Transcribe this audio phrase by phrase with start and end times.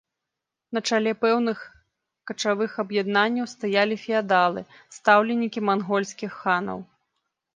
[0.75, 1.57] На чале пэўных
[2.31, 4.61] качавых аб'яднанняў стаялі феадалы,
[4.97, 6.79] стаўленікі мангольскіх ханаў.